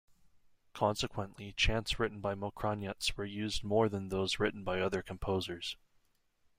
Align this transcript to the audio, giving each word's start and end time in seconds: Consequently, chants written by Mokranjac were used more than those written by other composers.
Consequently, 0.73 1.53
chants 1.53 1.99
written 1.99 2.21
by 2.21 2.33
Mokranjac 2.33 3.15
were 3.15 3.23
used 3.23 3.63
more 3.63 3.87
than 3.87 4.09
those 4.09 4.39
written 4.39 4.63
by 4.63 4.79
other 4.81 5.03
composers. 5.03 5.77